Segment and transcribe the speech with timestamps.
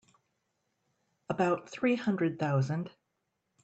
[1.29, 2.89] About three hundred thousand.